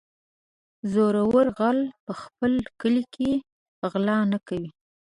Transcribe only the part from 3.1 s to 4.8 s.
کې غلا نه کوي.